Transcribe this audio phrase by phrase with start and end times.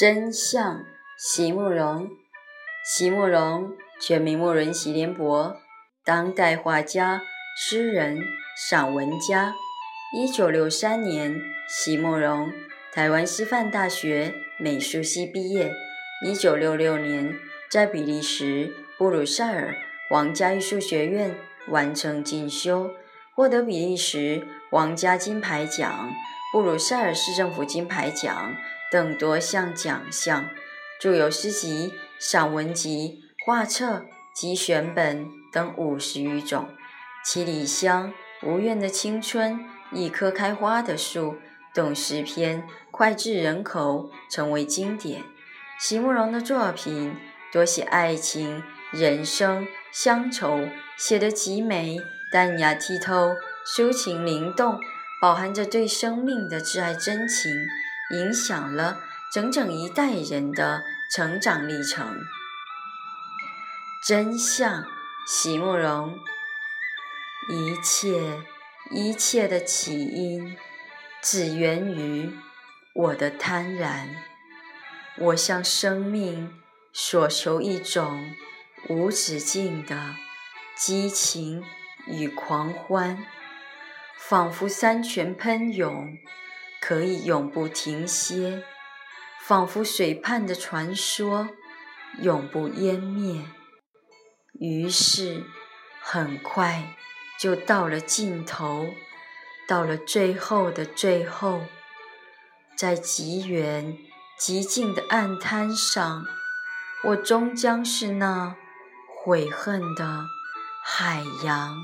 [0.00, 0.84] 真相，
[1.18, 2.08] 席慕容。
[2.84, 5.56] 席慕容，全名慕容席联博，
[6.04, 7.20] 当代画家、
[7.56, 8.22] 诗人、
[8.56, 9.54] 散文家。
[10.10, 11.38] 一九六三年，
[11.68, 12.50] 席慕容
[12.94, 15.70] 台湾师范大学美术系毕业。
[16.24, 17.36] 一九六六年，
[17.70, 19.76] 在比利时布鲁塞尔
[20.08, 21.36] 皇家艺术学院
[21.68, 22.90] 完成进修，
[23.34, 26.10] 获得比利时皇家金牌奖、
[26.50, 28.56] 布鲁塞尔市政府金牌奖。
[28.90, 30.48] 等多项奖项，
[30.98, 36.70] 著有诗集、散文集、画册及选本等五十余种。
[37.22, 39.60] 七里香、无怨的青春、
[39.92, 41.36] 一棵开花的树
[41.74, 45.22] 等诗篇脍炙人口，成为经典。
[45.80, 47.16] 席慕容的作品
[47.52, 51.98] 多写爱情、人生、乡愁，写得极美、
[52.32, 54.78] 淡雅、剔透、抒情灵动，
[55.20, 57.52] 饱含着对生命的挚爱真情。
[58.10, 60.82] 影响了整整一代人的
[61.14, 62.16] 成长历程。
[64.06, 64.82] 真相，
[65.26, 66.18] 席慕容。
[67.50, 68.42] 一切
[68.90, 70.56] 一切的起因，
[71.22, 72.32] 只源于
[72.94, 74.08] 我的贪婪。
[75.18, 76.52] 我向生命
[76.92, 78.34] 所求一种
[78.88, 80.14] 无止境的
[80.76, 81.64] 激情
[82.06, 83.26] 与狂欢，
[84.16, 86.16] 仿佛山泉喷涌。
[86.80, 88.62] 可以永不停歇，
[89.40, 91.48] 仿佛水畔的传说，
[92.20, 93.42] 永不湮灭。
[94.60, 95.44] 于是，
[96.00, 96.96] 很快
[97.40, 98.94] 就到了尽头，
[99.68, 101.62] 到了最后的最后，
[102.76, 103.96] 在极远
[104.38, 106.24] 极近的岸滩上，
[107.04, 108.56] 我终将是那
[109.22, 110.26] 悔恨的
[110.84, 111.76] 海洋。